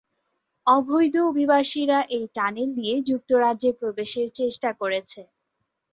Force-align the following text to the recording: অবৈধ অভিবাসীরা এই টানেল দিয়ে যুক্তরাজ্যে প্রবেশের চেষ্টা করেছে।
অবৈধ 0.67 1.15
অভিবাসীরা 1.29 1.99
এই 2.15 2.25
টানেল 2.35 2.69
দিয়ে 2.75 2.95
যুক্তরাজ্যে 3.09 3.69
প্রবেশের 3.79 4.27
চেষ্টা 4.39 4.69
করেছে। 4.81 5.21